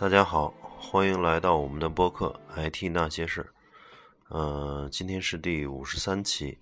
[0.00, 2.40] 大家好，欢迎来到我们的播客
[2.70, 3.42] 《IT 那些事》。
[4.28, 6.56] 嗯，今天是第五十三期。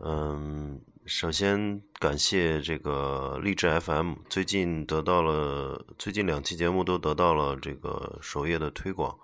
[0.00, 9.18] 嗯，首先感谢这个励志 FM，最近得到了最近两期节目都得到了这个首页的推广。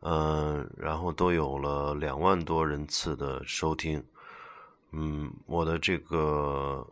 [0.00, 4.04] 嗯，然后都有了两万多人次的收听。
[4.90, 6.86] 嗯，我的这个。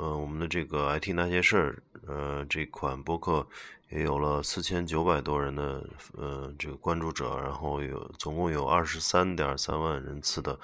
[0.00, 3.46] 嗯，我们的这个 IT 那些事儿，呃，这款播客
[3.90, 5.86] 也有了四千九百多人的
[6.16, 10.58] 呃这个关注者，然后有总共有二十三点三万人次的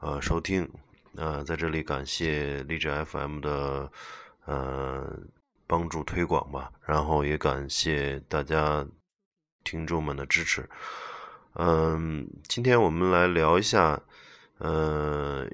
[0.00, 0.68] 呃收听，
[1.16, 3.92] 呃，在这里感谢励志 FM 的
[4.46, 5.18] 呃
[5.66, 8.86] 帮助推广吧，然后也感谢大家
[9.62, 10.68] 听众们的支持。
[11.52, 14.00] 嗯，今天我们来聊一下，
[14.58, 15.46] 呃。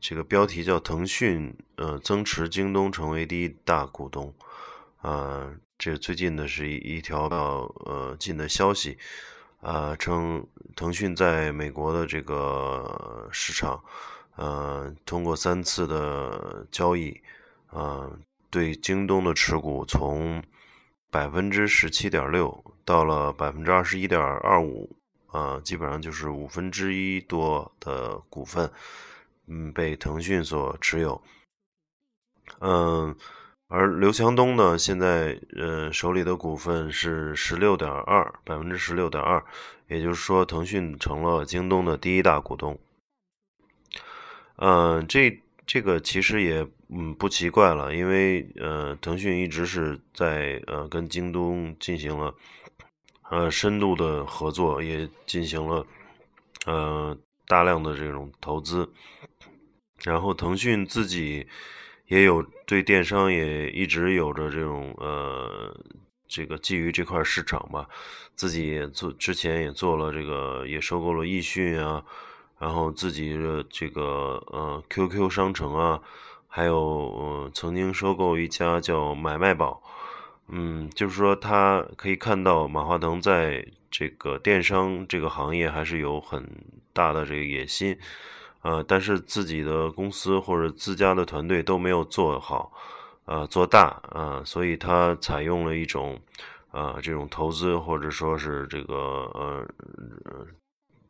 [0.00, 4.32] 这个标题叫腾讯呃增持京东成为第一大股东，
[5.00, 7.28] 啊，这最近的是一一条
[7.86, 8.98] 呃近的消息，
[9.60, 13.82] 啊，称腾讯在美国的这个市场，
[14.36, 17.20] 呃，通过三次的交易，
[17.66, 18.10] 啊，
[18.50, 20.42] 对京东的持股从
[21.10, 24.96] 百分之十七点六到了百分之二十一点二五，
[25.28, 28.70] 啊，基本上就是五分之一多的股份。
[29.50, 31.22] 嗯，被腾讯所持有。
[32.60, 33.16] 嗯，
[33.68, 39.44] 而刘强东呢，现在呃手里的股份是十六点二，百分之十六点二，
[39.88, 42.78] 也就是说，腾讯成了京东的第一大股东。
[44.56, 52.34] 嗯，这这个其实也嗯不奇怪了，因为呃，腾讯一直是在呃跟京东进行了
[53.30, 55.86] 呃深度的合作，也进行了
[56.64, 57.14] 呃
[57.46, 58.90] 大量的这种投资。
[60.02, 61.46] 然后腾讯自己
[62.08, 65.74] 也有对电商也一直有着这种呃
[66.26, 67.88] 这个基于这块市场吧，
[68.34, 72.04] 自己也做之前也做了这个也收购了易迅啊，
[72.58, 76.00] 然后自己的这个呃 QQ 商城啊，
[76.46, 79.82] 还有曾经收购一家叫买卖宝，
[80.48, 86.46] 嗯，就是说他可以看到马化腾在这个电商这个行业还是有很
[86.92, 87.98] 大的这个野心。
[88.62, 92.72] 呃，但是自己的公司或者自家的团队都没有做好，
[93.24, 96.20] 呃，做大，呃，所以他采用了一种，
[96.72, 99.66] 呃，这种投资或者说是这个，呃，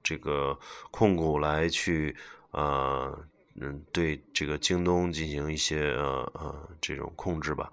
[0.03, 0.58] 这个
[0.91, 2.14] 控股来去，
[2.50, 3.19] 呃，
[3.60, 7.72] 嗯，对这个京东进行一些，呃，呃，这种控制吧，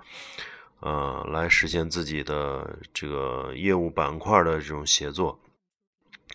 [0.79, 5.37] 呃，来实现自己的这个业务板块的这种协作。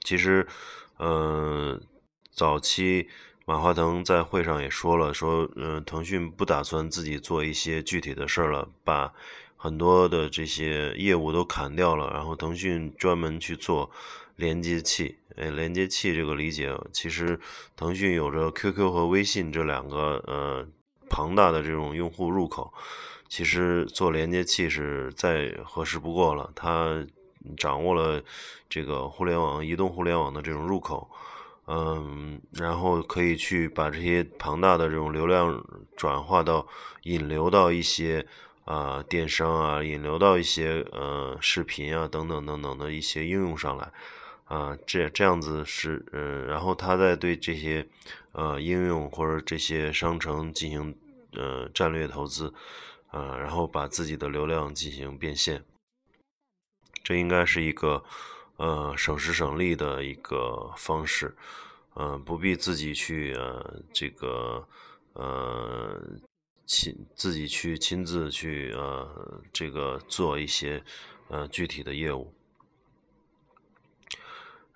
[0.04, 0.46] 其实，
[0.98, 1.80] 呃，
[2.30, 3.08] 早期。
[3.50, 9.12] 马化腾在会上也说了，说，嗯，腾讯不打算自己做一些具体的事儿了，把
[9.56, 13.90] 很多的这些业务都砍掉了，然后腾讯专门去做
[14.36, 15.18] 连接器。
[15.34, 17.40] 哎，连接器这个理解，其实
[17.74, 20.64] 腾讯有着 QQ 和微信这两个呃
[21.08, 22.72] 庞大的这种用户入口，
[23.28, 26.52] 其实做连接器是再合适不过了。
[26.54, 27.04] 它
[27.56, 28.22] 掌握了
[28.68, 31.10] 这个互联网、移动互联网的这种入口。
[31.72, 35.64] 嗯，然后可以去把这些庞大的这种流量
[35.96, 36.66] 转化到
[37.04, 38.26] 引流到一些
[38.64, 43.92] 啊电商啊，引流到一些呃视频啊等等等等的一些应用上来
[44.46, 47.86] 啊，这这样子是嗯，然后他再对这些
[48.32, 50.98] 呃应用或者这些商城进行
[51.34, 52.52] 呃战略投资
[53.12, 55.62] 啊，然后把自己的流量进行变现，
[57.04, 58.02] 这应该是一个。
[58.56, 61.34] 呃，省时省力的一个方式，
[62.00, 64.66] 呃，不必自己去呃这个
[65.12, 66.02] 呃
[66.64, 70.82] 亲自己去亲自去呃这个做一些
[71.28, 72.32] 呃具体的业务。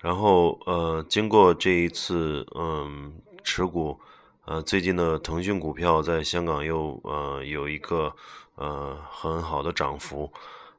[0.00, 3.99] 然后呃，经过这一次嗯持股，
[4.44, 8.15] 呃，最近的腾讯股票在香港又呃有一个
[8.56, 10.31] 呃很好的涨幅。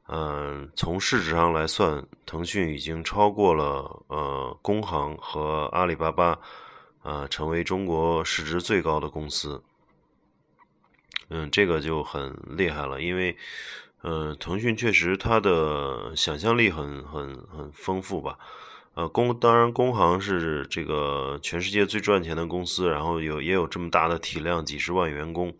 [0.08, 6.38] 嗯，从市值上来算，腾讯已经超过了呃工行和阿里巴巴，
[7.02, 9.60] 呃，成为中国市值最高的公司。
[11.28, 13.36] 嗯，这个就很厉害了，因为，
[14.02, 18.38] 呃，腾讯确实它的想象力很很很丰富吧。
[18.94, 25.52] 呃，工当然工行是这个全世界最赚钱的公司，然后有也有这么大的体量，几十万员工，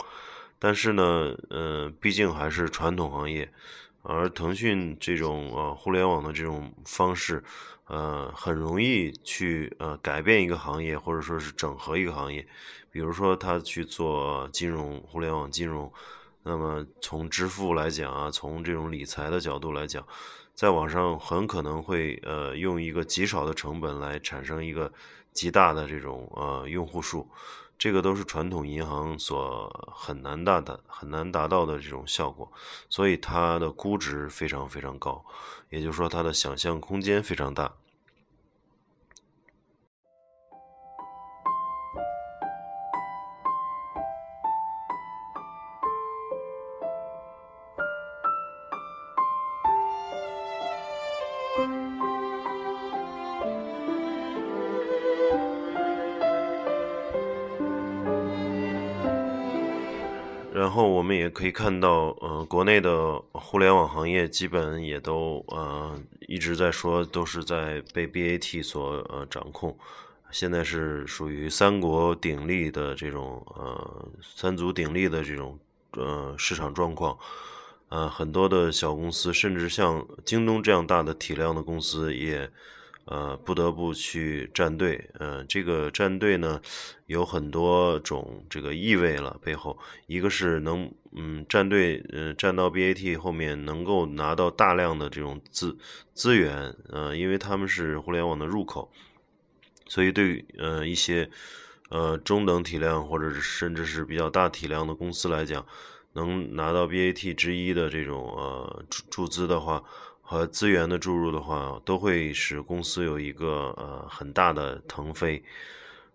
[0.60, 3.52] 但是呢，呃，毕竟还是传统行业。
[4.08, 7.42] 而腾讯这种呃互联网的这种方式，
[7.86, 12.46] 呃，很容易去呃改变一个行业，或者说是整合一个行业。
[12.90, 15.92] 比如说，他去做金融、互联网金融，
[16.44, 20.06] 那么从支付来讲啊，从这种理财的角度来讲，
[20.54, 24.90] 在网上很可能会呃用一个极少的成本来产生一个
[25.32, 27.28] 极大的这种呃用户数，
[27.78, 32.50] 这个都是传统银行所很难达的、很难达到的这种效果，
[32.88, 35.24] 所以它的估值非常非常高，
[35.68, 37.74] 也就是说它的想象空间非常大。
[60.76, 69.74] 后我们也可以看到，呃，国内的互联网行业基本也都呃一直在说，都是在被 BAT 所呃掌控。
[70.30, 75.58] 现在是属于三国鼎立的这种呃三足鼎立的这种
[75.92, 77.16] 呃市场状况。
[77.88, 82.50] 呃，很多的小公司，甚至像京东这样大的体量的公司也。
[83.06, 86.60] 呃，不得不去站队，呃，这个站队呢，
[87.06, 89.38] 有很多种这个意味了。
[89.40, 95.78] 背后一个是能，嗯，站队，呃，站到 BAT 后面能够拿到大量的这种资
[96.14, 98.90] 资源，呃，因为他们是互联网的入口，
[99.86, 101.30] 所以对呃一些
[101.90, 105.64] 呃中等体量或者是甚至是比较大体量的公司来讲，
[106.14, 109.84] 能拿到 BAT 之一的这种呃注注资的话。
[110.28, 115.40] 和资源的注入的话，都会使公司有一个呃很大的腾飞。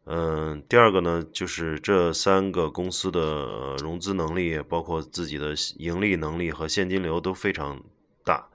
[0.03, 7.81] 嗯，第二个呢，就是这三个公司的融资能力，包括自己的盈利能力和现金流都非常
[8.25, 8.45] 大。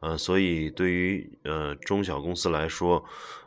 [0.00, 3.02] 呃，所以对于呃中小公司来说，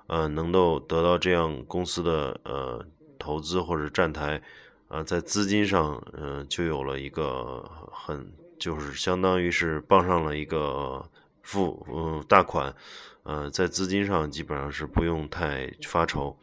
[0.07, 2.83] 呃，能够得到这样公司的呃
[3.19, 4.41] 投资或者站台，
[4.87, 11.07] 啊，在资金上，嗯，就有了一个很就是相当于是傍上了一个。
[11.45, 12.75] 付嗯大款，
[13.21, 16.35] 呃，在资金上基本上是不用太发愁，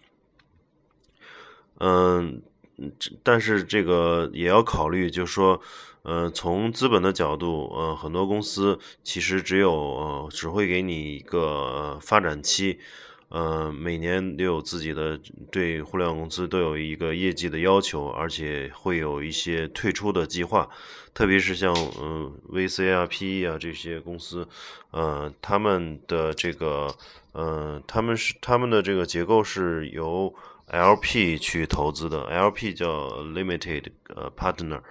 [1.80, 2.40] 嗯，
[3.24, 5.60] 但是这个也要考虑，就是说，
[6.02, 12.78] 呃，从资本的角度，呃，很多公司其实只有呃只会给你一个发展期。
[13.32, 15.18] 呃，每年都有自己的
[15.50, 20.68] 对互联网公司都有一个业绩的要求，而且会有一些退出的计划，
[21.14, 24.46] 特别是像嗯 VC 啊、PE 啊这些公司，
[24.90, 26.94] 呃，他们的这个
[27.32, 30.34] 呃，他们是他们的这个结构是由
[30.68, 34.82] LP 去投资的，LP 叫 Limited 呃 Partner。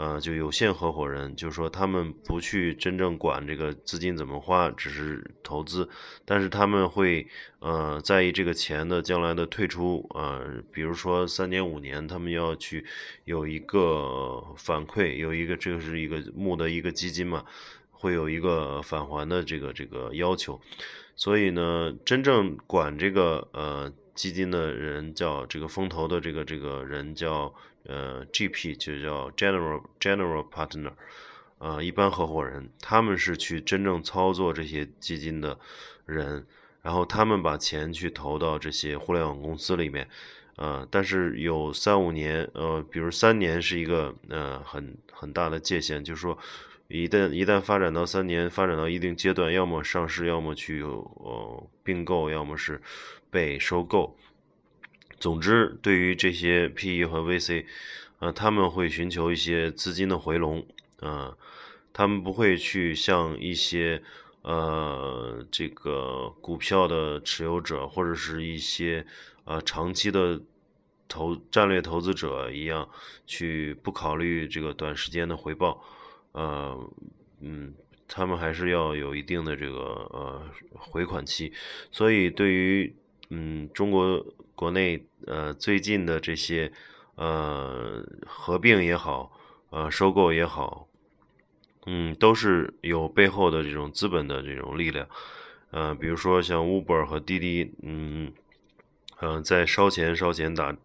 [0.00, 5.88] 呃，就有限合伙人，就是说他们不去真正管这个资金怎么花，只是投资，
[6.24, 7.26] 但是他们会
[7.58, 12.86] 呃在意这个钱的将来的退出，呃，比如说三年五年，他们要去
[13.24, 17.44] 有一个反馈，有一个这个是一个募的一个基金嘛，
[17.90, 20.60] 会有一个返还的这个这个要求，
[21.16, 27.52] 所以呢，真正管这个呃基金的人叫这个风投的这个这个人叫。
[27.88, 30.92] 呃，GP 就叫 General General Partner，
[31.58, 35.58] 呃，一般合伙人，他们是去真正操作这些基金的
[36.04, 36.46] 人，
[36.82, 40.06] 然后他们把钱去投到这些互联网公司里面，
[40.56, 46.38] 呃，但是有三五年，呃，比如三年是一个呃很很大的界限，就是说，
[46.88, 52.80] 一旦一旦发展到三年，发展到一定阶段，要么上市，要么去呃并购，要么是
[53.30, 54.14] 被收购。
[55.20, 57.64] 总之，对于这些 PE 和 VC，
[58.20, 60.64] 呃，他们会寻求一些资金的回笼，
[61.00, 61.36] 啊，
[61.92, 64.02] 他们不会去像一些
[64.42, 69.04] 呃这个股票的持有者或者是一些
[69.44, 70.40] 呃长期的
[71.08, 72.88] 投战略投资者一样，
[73.26, 75.82] 去不考虑这个短时间的回报，
[76.32, 76.90] 呃，
[77.40, 77.74] 嗯，
[78.06, 79.78] 他们还是要有一定的这个
[80.12, 81.52] 呃回款期，
[81.90, 82.94] 所以对于
[83.30, 84.24] 嗯中国。
[84.58, 86.72] 国内呃最近的这些
[87.14, 89.30] 呃合并也好，
[89.70, 90.88] 呃收购也好，
[91.86, 95.06] 嗯都是有背后的这种资本的这种力量，
[95.70, 98.32] 呃比如说像 Uber 和滴滴，嗯
[99.20, 100.76] 嗯在烧钱烧钱打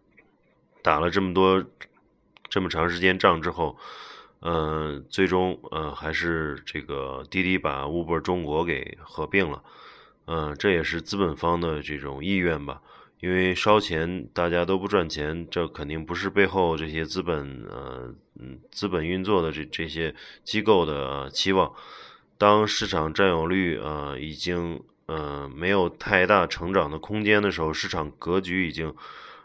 [0.80, 1.64] 打了这么多
[2.48, 3.76] 这么长时间仗之后，
[4.42, 9.64] 嗯最终呃还是这个滴滴把 Uber 中国给合并了，
[10.26, 12.80] 嗯这也是资本方的这种意愿吧。
[13.20, 21.72] 因为烧钱，大家都不赚钱，这肯定不是背后这些资本呃嗯资本运作的这这些机构的期望。
[22.36, 28.94] 当市场占有率呃已经呃没有太大成长的空间的时候，市场格局已经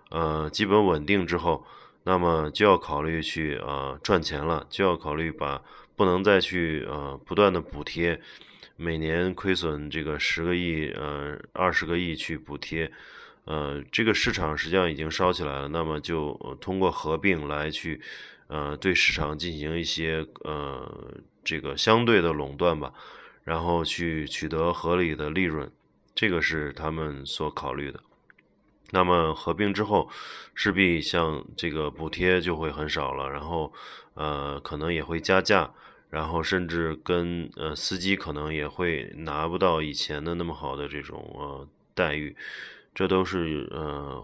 [0.09, 1.65] 呃基本稳定之后，
[2.03, 5.61] 那么就要考虑去啊赚钱了，就要考虑把
[5.95, 8.19] 不能再去呃不断的补贴
[8.81, 12.89] 每年亏损这个十个亿，呃，二十个亿去补贴，
[13.43, 15.67] 呃，这个市场实际上已经烧起来了。
[15.67, 17.99] 那么就通过合并来去，
[18.47, 22.93] 呃，对市场进行一些呃这个相对的垄断吧，
[23.43, 25.69] 然后去取得合理的利润，
[26.15, 27.99] 这个是他们所考虑的。
[28.91, 30.09] 那么合并之后，
[30.55, 33.73] 势必像这个补贴就会很少了，然后
[34.13, 35.69] 呃，可能也会加价。
[36.09, 42.35] 然后甚至跟呃司机可能也会拿不到以前的那么好的这种呃待遇，
[42.95, 44.23] 这都是呃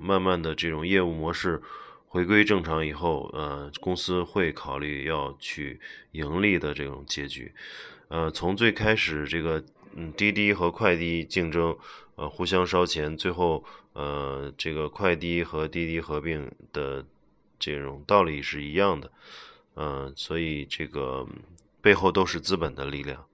[0.00, 1.60] 慢慢的这种业务模式
[2.06, 5.80] 回归正常以后，呃公司会考虑要去
[6.12, 7.52] 盈利的这种结局。
[8.08, 9.64] 呃，从最开始这个
[9.96, 11.76] 嗯滴滴和快滴竞争，
[12.14, 13.64] 呃互相烧钱，最后
[13.94, 17.04] 呃这个快滴和滴滴合并的
[17.58, 19.10] 这种道理是一样的。
[19.76, 21.26] 嗯，所以这个
[21.80, 23.26] 背后都是资本的力量。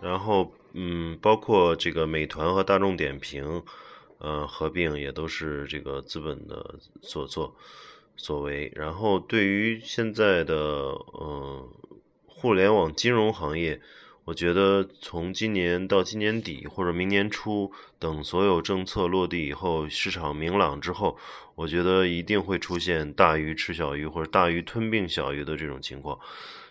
[0.00, 0.50] 然后。
[0.80, 3.64] 嗯，包括这个美团和大众点评，
[4.18, 7.56] 呃，合并也都是这个资本的所作
[8.16, 8.70] 所为。
[8.76, 11.68] 然后对于现在的呃
[12.26, 13.80] 互联网金融行业，
[14.24, 21.18] 我觉得从今年到今年底或者明年初等所有政策落地以后，市场明朗之后，
[21.56, 26.16] 我觉得一定会出现大鱼吃小鱼或者大鱼吞并小鱼的这种情况。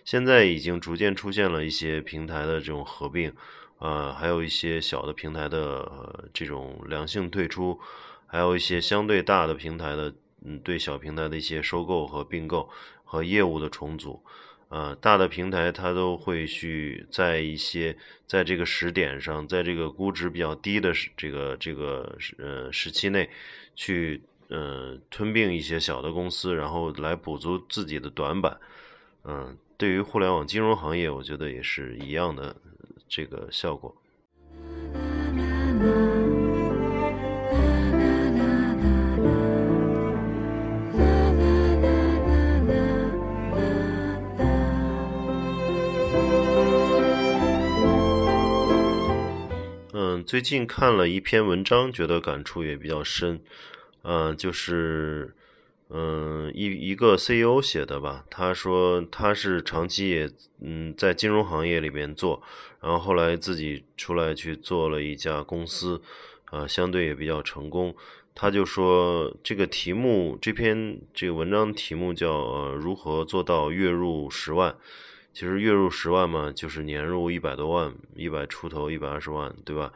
[0.06, 3.34] 现在已经逐渐出现了一些平台的这种合并。
[3.80, 7.80] 呃，还有一些小的平台的这种良性退出，
[8.26, 12.68] 还有一些相对大的平台的，嗯，对小平台的一些收购和并购
[13.04, 14.24] 和业务的重组。
[14.70, 23.30] 呃，大的平台它都会去在一些在这个时点上，在这个估值比较低的时这个这个呃时期内，
[23.76, 28.60] 去呃吞并一些小的公司，然后来补足自己的短板。
[29.24, 32.56] 嗯，对于互联网金融行业，我觉得也是一样的。
[33.08, 33.96] 这个效果。
[49.94, 53.42] 嗯，最近看了一篇文章，觉得感触也比较深。
[54.04, 55.34] 嗯，就是。
[55.90, 60.30] 嗯，一一个 CEO 写的吧，他说他是长期也
[60.60, 62.42] 嗯在金融行业里边做，
[62.82, 66.02] 然后后来自己出来去做了一家公司，
[66.46, 67.96] 啊，相对也比较成功。
[68.36, 74.76] 他就说这个题目，这篇这个文章题目叫呃如何做到月入十万？
[75.34, 79.94] 其实月入十万嘛，就是年入一百多万，一百出头，一百二十万，对吧？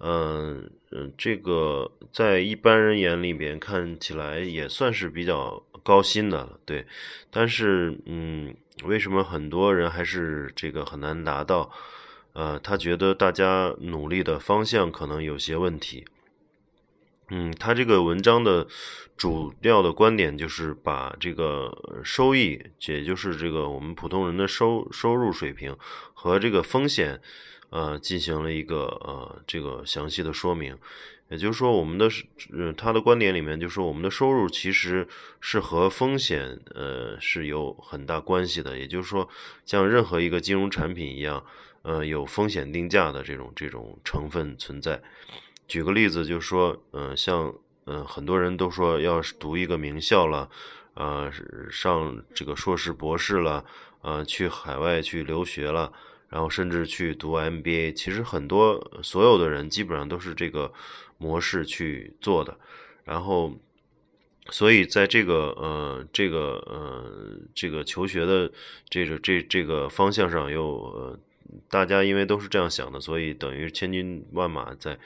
[0.00, 6.86] 嗯嗯，这个在一般人眼里边看起来也算是比较高薪的了，对。
[7.30, 11.70] 但是，嗯，为什么很多人还是这个很难达到？
[12.34, 16.04] 呃，他觉得大家努力的方向可能有些问题。
[17.30, 18.66] 嗯，他这个文章的
[19.16, 25.76] 主要的观点就是把这个收益，也就是这个我们普通人的收收入水平
[26.14, 27.20] 和这个风险。
[27.70, 30.76] 呃，进行了一个呃这个详细的说明，
[31.28, 32.08] 也就是说，我们的
[32.52, 35.06] 呃他的观点里面，就是说我们的收入其实
[35.40, 39.28] 是和风险呃是有很大关系的，也就是说，
[39.66, 41.44] 像任何一个金融产品一样，
[41.82, 45.02] 呃有风险定价的这种这种成分存在。
[45.66, 50.48] 举个例子，就是说，嗯，像嗯很多人都说要是读一个名校了，
[50.94, 51.30] 呃
[51.70, 53.62] 上这个硕士博士了，
[54.00, 55.92] 呃去海外去留学了。
[56.28, 60.72] 然后甚至去读 MBA，其实很多所有的人基本上都是这个
[61.16, 62.56] 模式去做的。
[63.04, 63.54] 然后，
[64.50, 68.52] 所以在这个呃这个呃这个求学的
[68.88, 71.18] 这个这这个方向上，又呃
[71.70, 74.98] 大家因为都是这样想的，所以等于千军万马在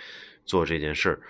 [0.44, 1.20] 做这件事儿。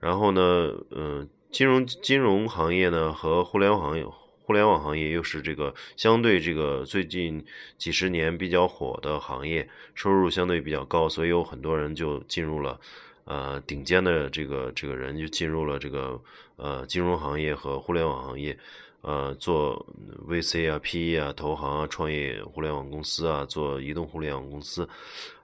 [0.00, 4.06] 然后呢，嗯，金融金融行业呢和互联网行业。
[4.44, 7.44] 互联网行业又是这个相对这个最近
[7.78, 12.78] 几十年比较火的行业，收入相对比较高，所以有很多人就进入了，
[13.24, 16.20] 呃，顶尖的这个这个人就进入了这个
[16.56, 18.58] 呃金融行业和互联网行业，
[19.02, 19.86] 呃，做
[20.28, 24.88] VC 啊、PE 啊、投行啊、创业互联网公司啊、做移动互联网公司，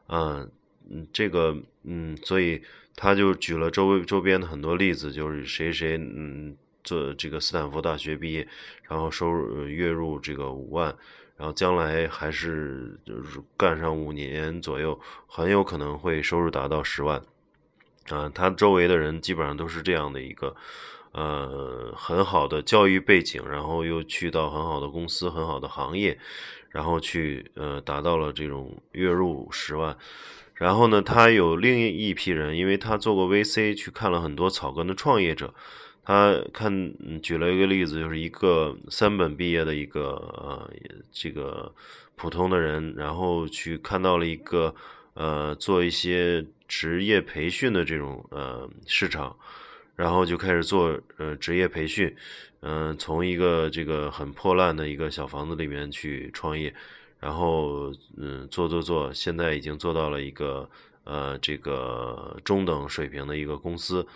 [0.08, 0.50] 嗯
[0.90, 2.60] 嗯，这个嗯，所以
[2.96, 6.56] 他就举了周围周边的很多例子，就是谁谁嗯。
[6.84, 8.46] 做这个斯坦福大学毕业，
[8.88, 10.94] 然后收入月入这个五万，
[11.36, 17.22] 然后将来还是就是干上五年左右，很有可能会收入达到十万。
[18.10, 20.56] 啊，他周围的人基本上都是这样的一个，
[21.12, 26.18] 呃，很好的教育背景，然后又去到很好的公司、很好的行业，
[26.70, 29.94] 然后去呃达到了这种月入十万。
[30.54, 35.52] 然后呢，他有另一批人，因为他做过 VC，去看了很多草根的创业者。
[36.08, 40.72] 他看举了一个例子，就是一个三本毕业的一个呃
[41.12, 41.70] 这个
[42.16, 44.74] 普通的人，然后去看到了一个
[45.12, 49.36] 呃做一些职业培训的这种呃市场，
[49.96, 52.16] 然后就开始做呃职业培训，
[52.60, 56.74] 嗯，从一个这个很破烂的一个小房子里面去创业。
[57.20, 60.70] 然后，嗯，做做做，现在已经做到了一个
[61.04, 64.06] 呃，这个中等水平的一个公司。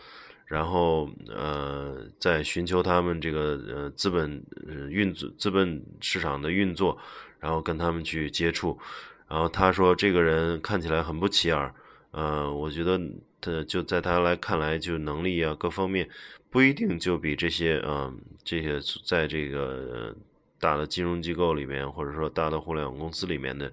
[0.52, 4.44] 然后，呃，在寻求他们这个呃资本
[4.90, 6.98] 运作、资本市场的运作，
[7.40, 8.78] 然后跟他们去接触。
[9.26, 11.74] 然后他说，这个人看起来很不起眼，
[12.10, 13.00] 呃，我觉得
[13.40, 16.06] 他就在他来看来，就能力啊各方面
[16.50, 20.14] 不一定就比这些嗯这些在这个。
[20.62, 23.72] 大的金融机构里面，或者说大的互联网公司里面的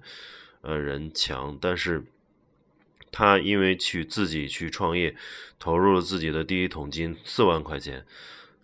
[0.60, 2.04] 呃人强，但是
[3.10, 5.14] 他因为去自己去创业，
[5.58, 8.04] 投入了自己的第一桶金四万块钱，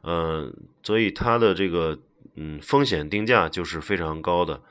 [0.03, 1.99] 嗯，所以他的这个
[2.35, 4.63] 嗯风险定价就是非常高的，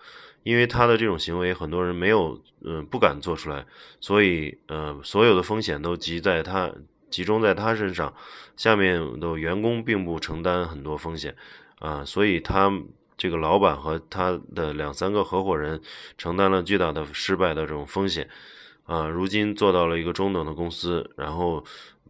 [0.44, 3.66] 因为他的这种行为很多人没有嗯不敢做出来，
[4.00, 6.72] 所以呃所有的风险都集在他
[7.10, 8.14] 集中在他身上，
[8.56, 11.36] 下面的员工并不承担很多风险
[11.80, 12.72] 啊，所以他。
[13.18, 15.82] 这个老板和他的两三个合伙人
[16.18, 18.30] 承担了巨大的失败的这种风险，
[18.86, 21.64] 啊，如今做到了一个中等的公司，然后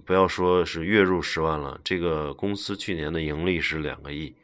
[0.04, 4.36] 不要说是月入十万了，这个公司去年的盈利是两个亿，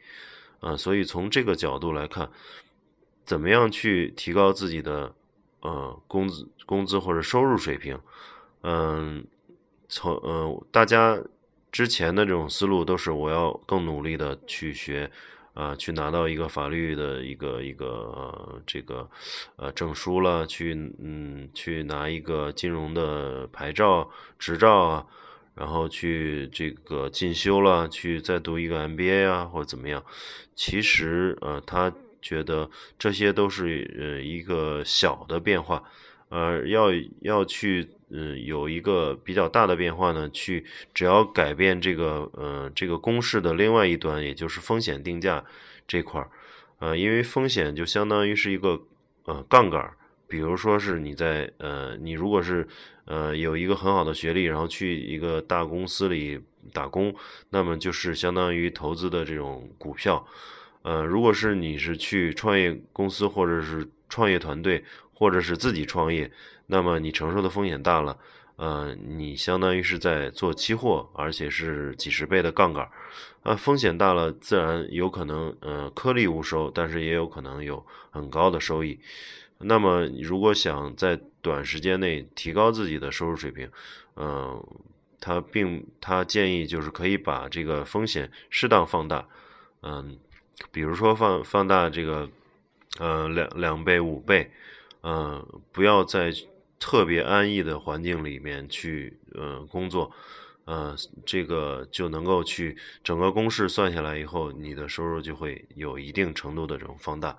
[0.60, 2.30] 啊，所以从这个角度来看，
[3.24, 5.14] 怎么样去提高自己的
[5.60, 7.98] 呃工资工资或者收入水平，
[8.62, 9.24] 嗯，
[9.88, 11.18] 从呃大家
[11.70, 15.10] 之前的这种思路都是我要更努力的去学。
[15.54, 19.08] 啊，去拿到一个法律的一个一个这个
[19.56, 25.06] 呃证书了，去嗯去拿一个金融的牌照执照啊，
[25.54, 30.02] 然后去这个进修了，去再读一个 MBA 啊，或者怎么样？
[30.54, 35.82] 其实呃，他觉得这些都是呃一个小的变化，
[36.28, 36.88] 呃，要
[37.20, 37.88] 要去。
[38.14, 45.42] 嗯，有一个比较大的变化呢，去只要改变这个，呃，这个公式的另外一端，也就是风险定价
[45.88, 46.30] 这块儿，
[46.78, 48.82] 呃，因为风险就相当于是一个，
[49.24, 49.96] 呃，杠杆儿。
[50.28, 52.66] 比如说是你在，呃，你如果是，
[53.04, 56.40] 呃，有一个很好的学历，然后去一个大公司里
[56.72, 57.14] 打工，
[57.50, 60.26] 那么就是相当于投资的这种股票，
[60.82, 66.30] 呃，如果是你是去创业公司或者是创业团队，或者是自己创业。
[66.72, 68.16] 那么你承受的风险大了，
[68.56, 72.88] 呃，你相当于是在做期货，而且是几十倍的杠杆，
[73.42, 78.98] 啊，风险大了，自然有可能，呃，颗粒无收，但是也有可能有很高的收益。
[79.58, 83.70] 那么，如果想在短时间内提高自己的收入水平，
[84.16, 84.58] 嗯，
[85.20, 89.28] 他并他建议就是可以把这个风险适当放大，
[89.82, 90.18] 嗯，
[90.72, 92.26] 比如说放放大这个，
[92.98, 94.50] 呃，两两倍、五倍，
[95.02, 96.32] 嗯，不要再。
[96.82, 100.10] 特别安逸的环境里面去，呃，工作，
[100.64, 107.38] 呃，这个就能够去整个公式算下来以后，你的收入就会有一定程度的这种放大。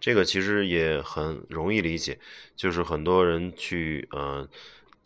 [0.00, 2.18] 这个其实也很容易理解，
[2.56, 4.48] 就是很多人去，呃，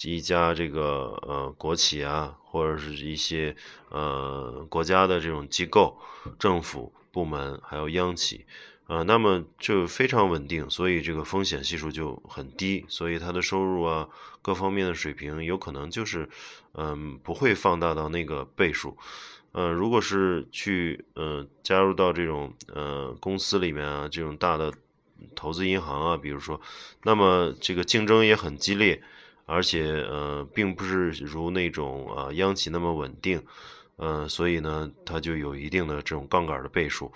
[0.05, 3.55] 一家这个呃国企啊，或者是一些
[3.90, 5.99] 呃国家的这种机构、
[6.38, 8.46] 政府部门，还有央企。
[8.90, 14.09] 啊，那么就非常稳定，所以这个风险系数就很低，所以它的收入啊，
[14.42, 16.29] 各方面的水平有可能就是，
[16.72, 18.98] 嗯，不会放大到那个倍数。
[19.53, 24.72] 呃，如果是去呃加入到这种呃公司里面啊，这种大的
[25.37, 26.61] 投资银行啊，比如说，
[27.05, 29.00] 那么这个竞争也很激烈，
[29.46, 33.40] 而且呃，并不是如那种啊央企那么稳定。
[34.03, 37.12] 嗯，所以呢，它就有一定的这种杠杆的倍数。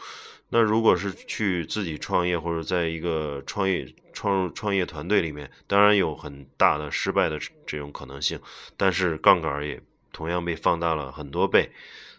[0.55, 7.37] 那如果是去自己创业，或者在一个创业创创业团队里面，当然有很大的失败的
[7.67, 8.39] 这种可能性，
[8.77, 11.73] 但是杠杆也同样被放大了很多倍。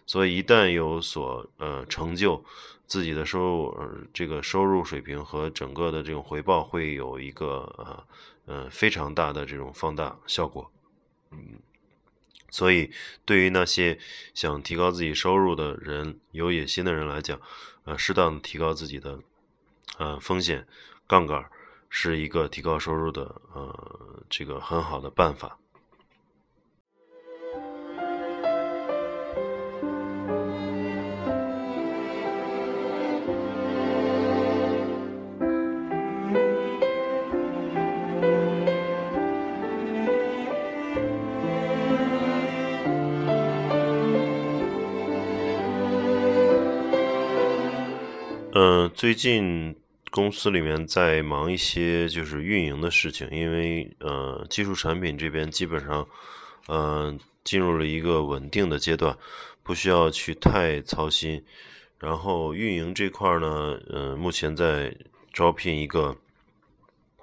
[0.04, 2.44] 所以一旦有所呃成就，
[2.86, 8.06] 自己的收入呃这个收入水平和整个的这种回报会有一个呃
[8.44, 10.70] 呃非常大的这种放大效果。
[11.30, 11.38] 嗯。
[12.50, 12.90] 所以，
[13.24, 13.98] 对于那些
[14.32, 17.38] 想提高自己收入的人、有野心的人来讲，
[17.86, 19.18] 呃，适当的提高自己的
[19.96, 20.66] 呃风险
[21.06, 21.48] 杠杆，
[21.88, 23.22] 是一个提高收入的
[23.54, 25.58] 呃这个很好的办法。
[48.58, 49.76] 嗯，最近
[50.10, 56.08] 公司里面在忙一些就是运营的事情，因为呃技术产品这边基本上
[56.68, 59.14] 嗯进入了一个稳定的阶段，
[59.62, 61.44] 不需要去太操心。
[61.98, 64.96] 然后运营这块呢，嗯，目前在
[65.34, 66.16] 招聘一个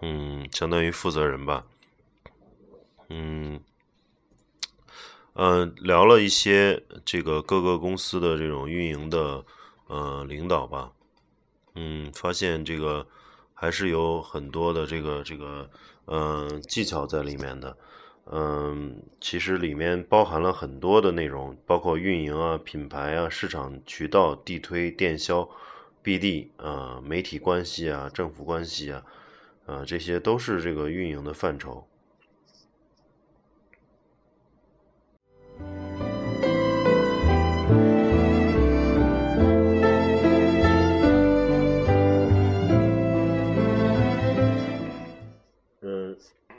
[0.03, 1.65] 嗯相当于负责人吧，
[3.09, 3.59] 嗯，
[5.33, 9.43] 呃聊了一些这个各个公司的这种运营的
[9.87, 10.91] 呃领导吧。
[11.75, 13.07] 嗯，发现这个
[13.53, 15.69] 还是有很多的这个这个
[16.05, 17.77] 嗯技巧在里面的，
[18.31, 25.49] 嗯，其实里面包含了很多的内容，包括运营啊、品牌啊、市场渠道、地推、电销、
[26.03, 29.03] BD 啊、媒体关系啊、政府关系啊，
[29.65, 31.87] 啊，这些都是这个运营的范畴。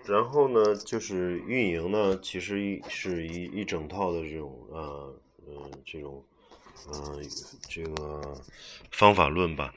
[0.07, 5.15] 然后呢，就是运营呢，其实是一一整套的这种呃
[5.47, 6.23] 呃这种
[6.89, 7.21] 呃
[7.69, 8.37] 这个
[8.91, 9.75] 方法论吧。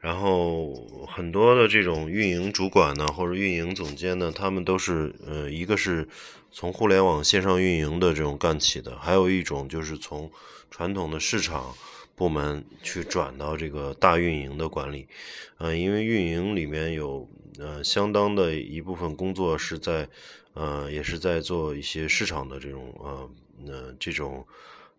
[0.00, 0.74] 然后
[1.06, 6.08] 很多的这种运营主管呢，或者运营总监呢，他们都是呃一个是
[6.50, 10.30] 从互联网线上运营的这种干起的，还有一种就是从
[10.70, 11.74] 传统的市场
[12.20, 15.08] 部门去转到这个大运营的管理。
[15.56, 17.26] 嗯，因为运营里面有。
[17.58, 20.08] 呃，相当的一部分工作是在，
[20.54, 23.30] 呃，也是在做一些市场的这种呃
[23.66, 24.46] 呃这种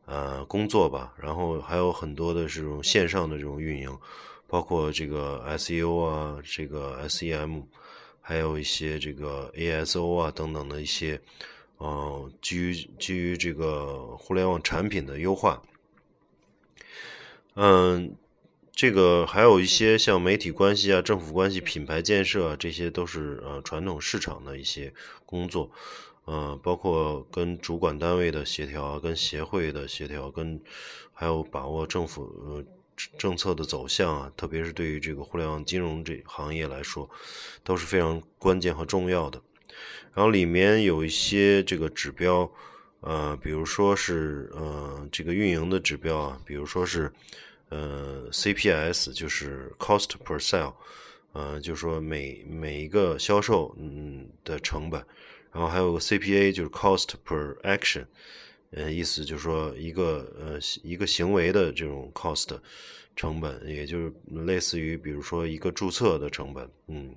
[0.05, 1.11] 呃工作吧。
[1.19, 3.97] 然后还有很多的这种线上的这种运营，
[4.47, 7.63] 包括这个 SEO 啊，这个 SEM，
[8.21, 11.19] 还有一些这个 ASO 啊等等的一些，
[11.77, 15.59] 呃，基于基于这个互联网产品的优化，
[17.55, 18.15] 嗯。
[18.73, 24.91] 这个还有一些像媒体关系啊、政府关系、品牌建设啊，这些都是呃传统市场的一些
[25.23, 25.69] 工作，
[26.25, 30.59] 呃，包括跟主管单位的协调、跟协会的协调、跟
[31.13, 32.63] 还有把握政府呃
[33.17, 37.07] 政策的走向啊，特别是对于这个互联网金融这行业来说，
[37.63, 39.39] 都是非常关键和重要的。
[40.15, 42.49] 然后里面有一些这个指标，
[43.01, 47.11] 呃，比如说是呃这个运营的指标啊，比如说是。
[47.73, 50.73] 呃，CPS 就是 cost per sale，
[51.31, 55.01] 呃，就是说每每一个销售嗯的成本，
[55.53, 58.05] 然后还有个 CPA 就是 cost per action，
[58.71, 62.59] 呃，意思就是说一个呃一个行为的这种 cost
[63.15, 64.13] 成本，也就是
[64.45, 67.15] 类似于比如说一个注册的成本，嗯，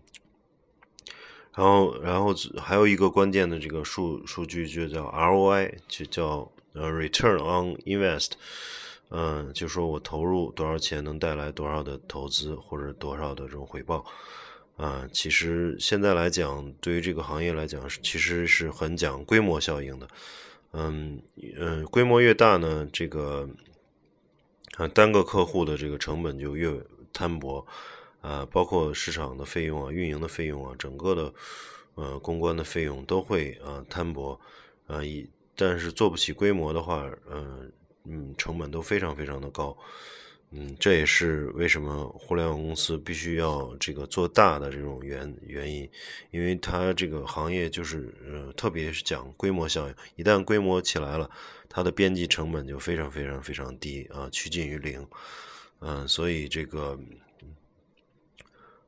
[1.56, 8.32] 然后然后还有一个关键的这个数数据就叫 ROI，就叫呃 return on invest。
[9.10, 14.04] 嗯，就说我投入多少钱能带来多少的投资或者多少的这种回报，
[14.76, 20.08] 啊，其实现在来讲，对于这个行业来讲，其实是很讲规模效应的。
[20.72, 21.22] 嗯
[21.56, 23.48] 嗯，规模越大呢，这个
[24.76, 26.72] 啊单个客户的这个成本就越
[27.12, 27.64] 摊薄，
[28.24, 31.34] 啊，包括市场的费用啊、运营的费用啊、整个的
[31.94, 34.40] 呃公关的费用都会啊摊薄，
[34.86, 37.70] 啊，以但是做不起规模的话，嗯。
[38.06, 39.74] 嗯，成本都非常非常的高，
[40.50, 45.88] 嗯，这也是为什么互联网公司必须要这个做大的这种原原因，
[46.30, 51.30] 因为它这个行业就是呃，特别是讲规模效应，一旦规模起来了，
[51.66, 55.08] 它的边际成本就非常非常非常低啊，趋近于零，
[55.80, 56.98] 嗯，所以这个，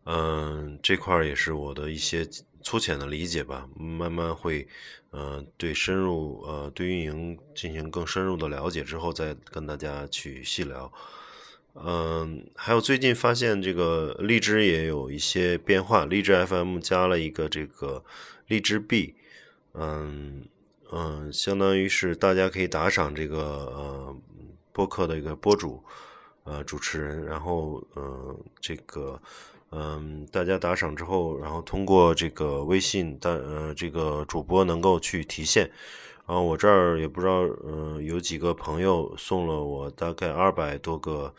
[0.06, 2.26] 嗯，这块也是我的一些。
[2.62, 4.66] 粗浅的理解吧，慢慢会，
[5.10, 10.92] 呃，对深入，呃，对运营进行更深入的了解之后，再跟大家去细聊。
[11.74, 18.02] 嗯，还有最近发现这个荔枝也有一些变化，荔枝 FM 加了一个这个
[18.48, 19.14] 荔枝币，
[19.74, 20.48] 嗯
[20.90, 24.16] 嗯，相当于是大家可以打赏这个呃
[24.72, 25.84] 播客的一个播主，
[26.42, 29.22] 呃主持人，然后呃这个。
[29.78, 35.70] 嗯，大家打赏之后，然后通过这个微信，大呃，这个主播能够去提现，
[36.26, 41.34] 然后我这儿也不知道，嗯，有几个朋友送了我大概二百多个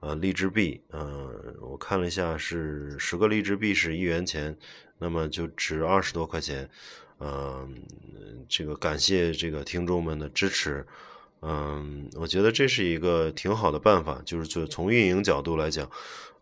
[0.00, 4.56] 呃荔枝币，嗯，我看了一下是十个荔枝币是一元钱，
[4.98, 6.66] 那么就值二十多块钱，
[7.20, 7.74] 嗯，
[8.48, 10.86] 这个感谢这个听众们的支持，
[11.42, 15.90] 嗯，我觉得这是一个挺好的办法，就是就从运营角度来讲，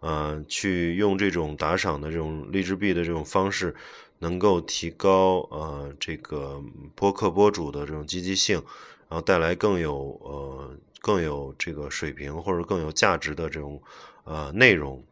[0.01, 3.75] 嗯，去用这种打赏的这种荔枝币的这种方式。
[4.23, 6.63] 能够提高呃这个
[6.95, 8.57] 播客播主的这种积极性，
[9.09, 13.83] 然后带来更有呃更有这个水平或者更有价值的这种
[14.25, 15.03] 呃内容，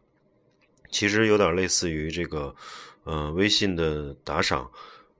[0.91, 2.55] 其实有点类似于这个
[3.03, 4.69] 呃微信的打赏，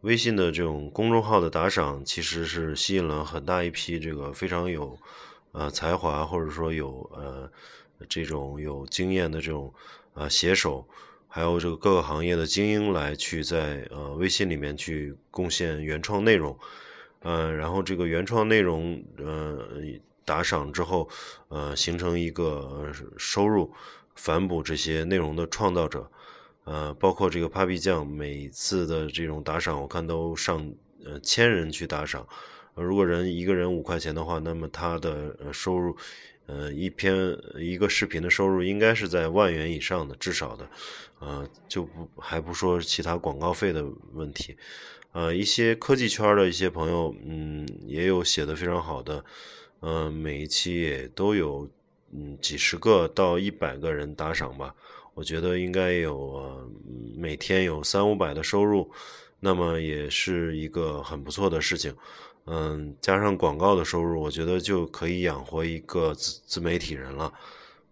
[0.02, 4.96] 微信的这种公众号的打赏其实是吸引了很大一批这个非常有
[5.52, 7.52] 呃才华或者说有呃
[8.08, 9.74] 这种有经验的这种
[10.14, 10.88] 呃写手。
[11.32, 16.58] 还有这个各个行业的精英来去在呃微信里面去贡献原创内容，
[17.20, 19.64] 呃，然后这个原创内容呃
[20.26, 21.08] 打赏之后，
[21.50, 23.72] 呃形成一个收入，
[24.16, 26.10] 反哺这些内容的创造者，
[26.64, 30.74] 呃，包括这个 Papi 酱每次的这种打赏，我看都上
[31.06, 32.28] 呃千人去打赏，
[32.74, 35.96] 如果人一个人五块钱的话，那么他的收入。
[36.52, 40.68] 呃，一篇一个视频的收入应该是在万元以上的，至少的，
[41.20, 44.58] 呃，就不还不说其他广告费的问题，
[45.12, 49.24] 呃，一些科技圈的一些朋友，嗯，也有写的非常好的，
[49.82, 51.70] 嗯，每一期也都有，
[52.12, 54.74] 嗯，几十个到一百个人打赏吧，
[55.14, 56.68] 我觉得应该有
[57.16, 58.90] 每天有三五百的收入，
[59.40, 61.94] 那么也是一个很不错的事情。
[62.52, 67.32] 嗯，加上广告的收入，我觉得就可以养活一个自自媒体人了。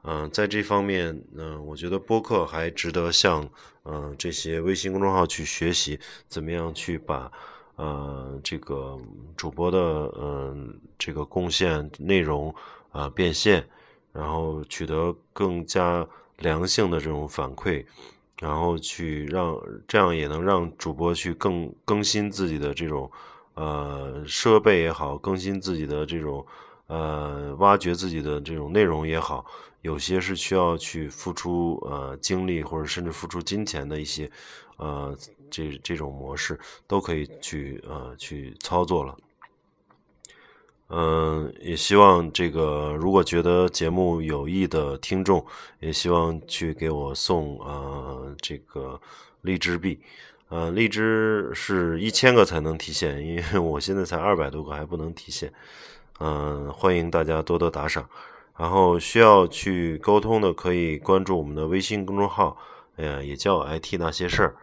[0.01, 3.47] 嗯，在这方面，嗯，我觉得播客还值得向
[3.83, 7.31] 嗯这些微信公众号去学习，怎么样去把
[7.75, 8.97] 呃这个
[9.35, 9.77] 主播的
[10.19, 12.51] 嗯这个贡献内容
[12.91, 13.63] 啊变现，
[14.11, 16.07] 然后取得更加
[16.39, 17.85] 良性的这种反馈，
[18.39, 19.55] 然后去让
[19.87, 23.11] 这样也能让主播去更更新自己的这种。
[23.57, 26.45] 呃，设备也好，更新自己的这种，
[26.85, 29.43] 呃，挖掘自己的这种内容也好，
[29.81, 34.29] 有些是需要去付出呃精力或者甚至付出金钱的一些，
[34.77, 35.17] 呃，
[35.49, 39.17] 这这种模式都可以去呃去操作了。
[40.89, 45.43] 嗯，也希望这个如果觉得节目有益的听众，
[45.79, 49.01] 也希望去给我送呃这个
[49.41, 49.99] 荔枝币。
[50.49, 55.51] 呃，荔枝是一千个才能提现，因为我现在才二百多个还不能提现。
[56.19, 58.07] 嗯，欢迎大家多多打赏。
[58.55, 62.57] 然后需要去沟通的，可以关注我们的微信公众号，
[62.95, 64.55] 哎呀，也叫 IT 那些事儿。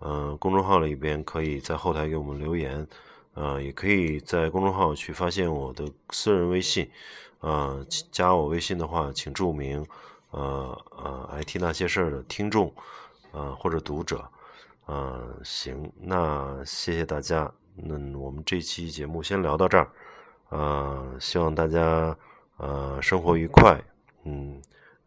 [0.00, 2.86] 嗯，公众号里边可以在后台给我们留言，
[3.34, 6.90] 呃，也可以在公众号去发现我的私人微信。
[7.38, 9.86] 呃，加我微信的话，请注明
[10.32, 12.74] 呃呃 IT 那些事儿的听众，
[13.32, 14.28] 呃或者读者。
[14.92, 17.48] 嗯，行，那谢谢大家。
[17.76, 19.88] 那我们这期节目先聊到这儿。
[20.48, 22.16] 呃，希望大家
[22.56, 23.80] 呃生活愉快。
[24.24, 24.60] 嗯，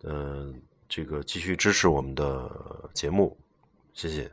[0.04, 0.54] 呃，
[0.88, 2.50] 这个继续支持我们的
[2.94, 3.38] 节目，
[3.94, 4.32] 谢谢。